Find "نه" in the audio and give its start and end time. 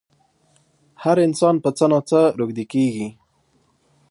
1.91-1.99